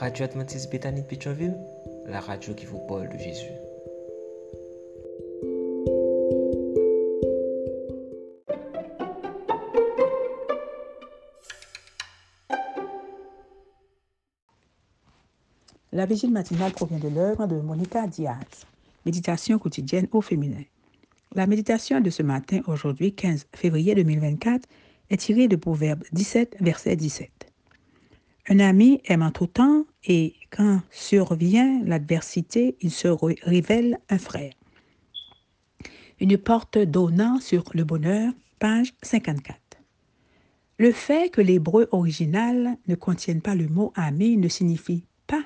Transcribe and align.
Radio 0.00 0.26
Adventiste 0.26 0.70
Bethany 0.70 1.02
de 1.02 2.10
la 2.12 2.20
radio 2.20 2.54
qui 2.54 2.66
vous 2.66 2.78
parle 2.86 3.08
de 3.08 3.18
Jésus. 3.18 3.50
La 15.90 16.06
vigile 16.06 16.30
matinale 16.30 16.70
provient 16.70 17.00
de 17.00 17.08
l'œuvre 17.08 17.48
de 17.48 17.56
Monica 17.56 18.06
Diaz. 18.06 18.36
Méditation 19.04 19.58
quotidienne 19.58 20.06
au 20.12 20.20
féminin. 20.20 20.62
La 21.34 21.48
méditation 21.48 22.00
de 22.00 22.10
ce 22.10 22.22
matin, 22.22 22.60
aujourd'hui 22.68 23.16
15 23.16 23.48
février 23.52 23.96
2024, 23.96 24.64
est 25.10 25.16
tirée 25.16 25.48
de 25.48 25.56
Proverbe 25.56 26.04
17, 26.12 26.58
verset 26.60 26.94
17. 26.94 27.37
Un 28.50 28.60
ami 28.60 29.02
aime 29.04 29.22
en 29.22 29.30
tout 29.30 29.46
temps 29.46 29.84
et 30.04 30.34
quand 30.50 30.80
survient 30.90 31.82
l'adversité, 31.84 32.76
il 32.80 32.90
se 32.90 33.08
révèle 33.44 33.98
un 34.08 34.16
frère. 34.16 34.54
Une 36.18 36.38
porte 36.38 36.78
donnant 36.78 37.40
sur 37.40 37.64
le 37.74 37.84
bonheur, 37.84 38.32
page 38.58 38.94
54. 39.02 39.58
Le 40.78 40.92
fait 40.92 41.30
que 41.30 41.42
l'hébreu 41.42 41.88
original 41.92 42.78
ne 42.86 42.94
contienne 42.94 43.42
pas 43.42 43.54
le 43.54 43.68
mot 43.68 43.92
ami 43.94 44.38
ne 44.38 44.48
signifie 44.48 45.04
pas 45.26 45.42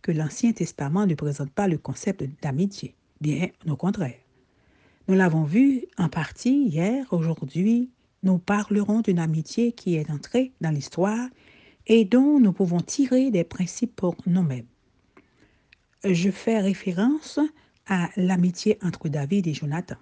que 0.00 0.10
l'Ancien 0.10 0.52
Testament 0.52 1.06
ne 1.06 1.14
présente 1.14 1.50
pas 1.50 1.68
le 1.68 1.76
concept 1.76 2.24
d'amitié. 2.40 2.94
Bien 3.20 3.48
au 3.68 3.76
contraire. 3.76 4.16
Nous 5.08 5.14
l'avons 5.14 5.44
vu 5.44 5.84
en 5.98 6.08
partie 6.08 6.64
hier, 6.64 7.04
aujourd'hui, 7.10 7.90
nous 8.22 8.38
parlerons 8.38 9.02
d'une 9.02 9.18
amitié 9.18 9.72
qui 9.72 9.96
est 9.96 10.10
entrée 10.10 10.52
dans 10.62 10.70
l'histoire 10.70 11.28
et 11.90 12.04
dont 12.04 12.38
nous 12.38 12.52
pouvons 12.52 12.80
tirer 12.80 13.32
des 13.32 13.42
principes 13.42 13.96
pour 13.96 14.14
nous-mêmes. 14.24 14.68
Je 16.04 16.30
fais 16.30 16.60
référence 16.60 17.40
à 17.88 18.10
l'amitié 18.16 18.78
entre 18.80 19.08
David 19.08 19.48
et 19.48 19.54
Jonathan. 19.54 19.96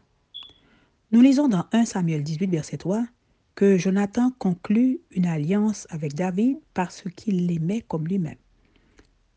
Nous 1.12 1.22
lisons 1.22 1.48
dans 1.48 1.64
1 1.72 1.86
Samuel 1.86 2.22
18, 2.22 2.50
verset 2.50 2.76
3, 2.76 3.06
que 3.54 3.78
Jonathan 3.78 4.30
conclut 4.38 5.00
une 5.12 5.24
alliance 5.24 5.86
avec 5.88 6.12
David 6.12 6.58
parce 6.74 7.04
qu'il 7.16 7.46
l'aimait 7.46 7.80
comme 7.80 8.06
lui-même. 8.06 8.36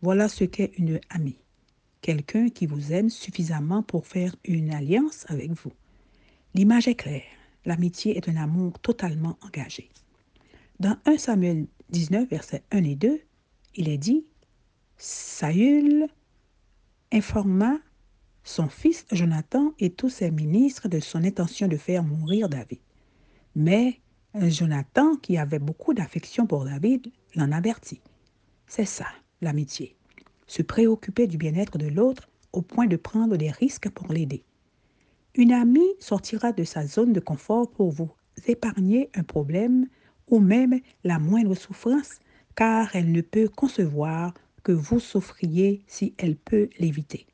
Voilà 0.01 0.27
ce 0.27 0.43
qu'est 0.43 0.73
une 0.77 0.99
amie. 1.09 1.39
Quelqu'un 2.01 2.49
qui 2.49 2.65
vous 2.65 2.91
aime 2.91 3.09
suffisamment 3.09 3.81
pour 3.81 4.05
faire 4.05 4.35
une 4.43 4.73
alliance 4.73 5.25
avec 5.29 5.51
vous. 5.51 5.71
L'image 6.53 6.89
est 6.89 6.95
claire. 6.95 7.23
L'amitié 7.63 8.17
est 8.17 8.27
un 8.27 8.35
amour 8.35 8.77
totalement 8.79 9.37
engagé. 9.41 9.89
Dans 10.81 10.97
1 11.05 11.17
Samuel 11.17 11.67
19, 11.91 12.29
versets 12.29 12.63
1 12.71 12.83
et 12.83 12.95
2, 12.95 13.19
il 13.75 13.89
est 13.89 13.97
dit 13.97 14.25
Saül 14.97 16.07
informa 17.11 17.77
son 18.43 18.69
fils 18.69 19.05
Jonathan 19.11 19.73
et 19.79 19.91
tous 19.91 20.09
ses 20.09 20.31
ministres 20.31 20.87
de 20.87 20.99
son 20.99 21.23
intention 21.23 21.67
de 21.67 21.77
faire 21.77 22.03
mourir 22.03 22.49
David. 22.49 22.79
Mais 23.55 23.99
Jonathan, 24.35 25.15
qui 25.17 25.37
avait 25.37 25.59
beaucoup 25.59 25.93
d'affection 25.93 26.47
pour 26.47 26.63
David, 26.65 27.11
l'en 27.35 27.51
avertit. 27.51 28.01
C'est 28.67 28.85
ça, 28.85 29.07
l'amitié. 29.41 29.97
Se 30.47 30.61
préoccuper 30.61 31.27
du 31.27 31.37
bien-être 31.37 31.77
de 31.77 31.87
l'autre 31.87 32.29
au 32.53 32.61
point 32.61 32.87
de 32.87 32.95
prendre 32.95 33.35
des 33.37 33.51
risques 33.51 33.89
pour 33.89 34.11
l'aider. 34.11 34.43
Une 35.35 35.51
amie 35.51 35.93
sortira 35.99 36.51
de 36.51 36.63
sa 36.63 36.85
zone 36.85 37.13
de 37.13 37.19
confort 37.19 37.69
pour 37.69 37.91
vous 37.91 38.11
épargner 38.47 39.09
un 39.13 39.23
problème 39.23 39.87
ou 40.31 40.39
même 40.39 40.79
la 41.03 41.19
moindre 41.19 41.53
souffrance, 41.53 42.19
car 42.55 42.95
elle 42.95 43.11
ne 43.11 43.21
peut 43.21 43.47
concevoir 43.47 44.33
que 44.63 44.71
vous 44.71 44.99
souffriez 44.99 45.83
si 45.87 46.13
elle 46.17 46.35
peut 46.35 46.69
l'éviter. 46.79 47.27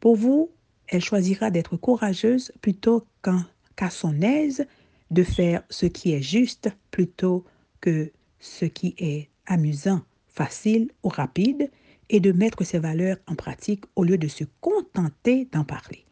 Pour 0.00 0.16
vous, 0.16 0.50
elle 0.88 1.02
choisira 1.02 1.50
d'être 1.50 1.76
courageuse 1.76 2.52
plutôt 2.62 3.04
qu'à 3.22 3.90
son 3.90 4.20
aise, 4.22 4.66
de 5.10 5.22
faire 5.22 5.62
ce 5.68 5.86
qui 5.86 6.12
est 6.12 6.22
juste 6.22 6.68
plutôt 6.90 7.44
que 7.80 8.10
ce 8.38 8.64
qui 8.64 8.94
est 8.98 9.28
amusant, 9.46 10.02
facile 10.26 10.90
ou 11.02 11.08
rapide, 11.08 11.70
et 12.08 12.20
de 12.20 12.30
mettre 12.30 12.62
ses 12.62 12.78
valeurs 12.78 13.16
en 13.26 13.34
pratique 13.34 13.84
au 13.96 14.04
lieu 14.04 14.16
de 14.16 14.28
se 14.28 14.44
contenter 14.60 15.48
d'en 15.50 15.64
parler. 15.64 16.04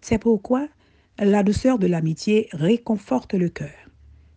C'est 0.00 0.18
pourquoi 0.18 0.68
la 1.18 1.42
douceur 1.42 1.78
de 1.78 1.88
l'amitié 1.88 2.48
réconforte 2.52 3.34
le 3.34 3.48
cœur 3.48 3.83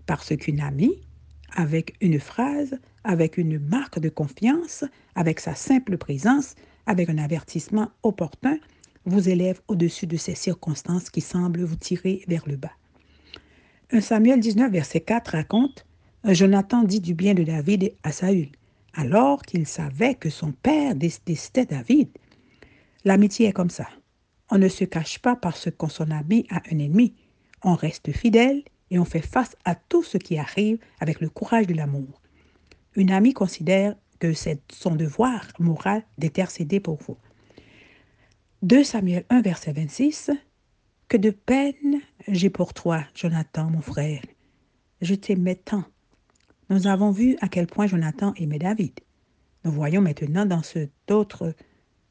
parce 0.07 0.35
qu'une 0.35 0.61
amie, 0.61 1.03
avec 1.51 1.95
une 2.01 2.19
phrase, 2.19 2.79
avec 3.03 3.37
une 3.37 3.59
marque 3.59 3.99
de 3.99 4.09
confiance, 4.09 4.83
avec 5.15 5.39
sa 5.39 5.53
simple 5.53 5.97
présence, 5.97 6.55
avec 6.87 7.09
un 7.09 7.17
avertissement 7.19 7.89
opportun, 8.01 8.57
vous 9.05 9.29
élève 9.29 9.61
au-dessus 9.67 10.07
de 10.07 10.17
ces 10.17 10.35
circonstances 10.35 11.09
qui 11.09 11.21
semblent 11.21 11.63
vous 11.63 11.75
tirer 11.75 12.23
vers 12.27 12.47
le 12.47 12.57
bas. 12.57 12.71
1 13.91 14.01
Samuel 14.01 14.39
19, 14.39 14.71
verset 14.71 15.01
4 15.01 15.29
raconte 15.29 15.85
Jonathan 16.25 16.83
dit 16.83 16.99
du 16.99 17.13
bien 17.13 17.33
de 17.33 17.43
David 17.43 17.93
à 18.03 18.11
Saül, 18.11 18.49
alors 18.93 19.43
qu'il 19.43 19.65
savait 19.65 20.15
que 20.15 20.29
son 20.29 20.51
père 20.51 20.95
détestait 20.95 21.65
David. 21.65 22.09
L'amitié 23.05 23.47
est 23.47 23.53
comme 23.53 23.69
ça. 23.69 23.87
On 24.49 24.57
ne 24.57 24.67
se 24.67 24.83
cache 24.83 25.19
pas 25.19 25.35
parce 25.35 25.69
qu'on 25.77 25.87
son 25.87 26.11
ami 26.11 26.45
à 26.49 26.61
un 26.71 26.79
ennemi. 26.79 27.13
On 27.63 27.75
reste 27.75 28.11
fidèle 28.11 28.63
et 28.91 28.99
on 28.99 29.05
fait 29.05 29.21
face 29.21 29.55
à 29.65 29.75
tout 29.75 30.03
ce 30.03 30.17
qui 30.17 30.37
arrive 30.37 30.79
avec 30.99 31.19
le 31.19 31.29
courage 31.29 31.67
de 31.67 31.73
l'amour. 31.73 32.21
Une 32.95 33.11
amie 33.11 33.33
considère 33.33 33.95
que 34.19 34.33
c'est 34.33 34.61
son 34.71 34.95
devoir 34.95 35.45
moral 35.59 36.03
d'intercéder 36.17 36.79
pour 36.79 36.97
vous. 36.97 37.17
2 38.63 38.83
Samuel 38.83 39.25
1, 39.29 39.41
verset 39.41 39.73
26. 39.73 40.31
Que 41.07 41.17
de 41.17 41.29
peine 41.29 42.01
j'ai 42.27 42.49
pour 42.49 42.73
toi, 42.73 43.05
Jonathan, 43.13 43.69
mon 43.69 43.81
frère. 43.81 44.21
Je 45.01 45.15
t'aimais 45.15 45.55
tant. 45.55 45.85
Nous 46.69 46.87
avons 46.87 47.11
vu 47.11 47.37
à 47.39 47.47
quel 47.47 47.67
point 47.67 47.87
Jonathan 47.87 48.33
aimait 48.35 48.59
David. 48.59 48.99
Nous 49.63 49.71
voyons 49.71 50.01
maintenant 50.01 50.45
dans 50.45 50.63
cet 50.63 51.11
autre 51.11 51.53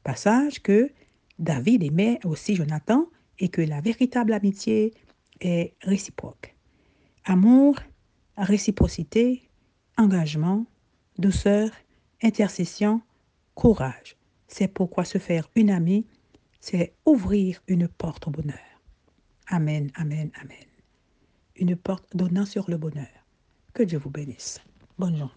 passage 0.03 0.61
que 0.63 0.89
David 1.37 1.83
aimait 1.83 2.19
aussi 2.23 2.55
Jonathan 2.55 3.07
et 3.39 3.49
que 3.49 3.61
la 3.61 3.81
véritable 3.81 4.33
amitié 4.33 4.93
est 5.41 5.75
réciproque. 5.81 6.56
Amour, 7.29 7.75
réciprocité, 8.37 9.49
engagement, 9.97 10.65
douceur, 11.17 11.69
intercession, 12.23 13.01
courage. 13.53 14.15
C'est 14.47 14.69
pourquoi 14.69 15.03
se 15.03 15.17
faire 15.17 15.49
une 15.55 15.69
amie, 15.69 16.07
c'est 16.61 16.93
ouvrir 17.05 17.61
une 17.67 17.89
porte 17.89 18.29
au 18.29 18.31
bonheur. 18.31 18.55
Amen, 19.49 19.91
amen, 19.95 20.31
amen. 20.41 20.65
Une 21.57 21.75
porte 21.75 22.15
donnant 22.15 22.45
sur 22.45 22.69
le 22.69 22.77
bonheur. 22.77 23.07
Que 23.73 23.83
Dieu 23.83 23.99
vous 23.99 24.09
bénisse. 24.09 24.61
Bonne 24.97 25.17
journée. 25.17 25.33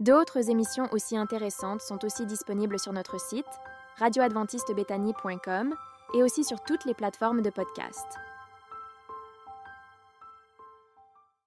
D'autres 0.00 0.50
émissions 0.50 0.88
aussi 0.92 1.16
intéressantes 1.16 1.80
sont 1.80 2.04
aussi 2.04 2.26
disponibles 2.26 2.78
sur 2.78 2.92
notre 2.92 3.18
site 3.18 3.46
radioadventistebethany.com 3.96 5.74
et 6.14 6.22
aussi 6.22 6.44
sur 6.44 6.62
toutes 6.64 6.84
les 6.84 6.94
plateformes 6.94 7.40
de 7.40 7.50
podcast. 7.50 8.06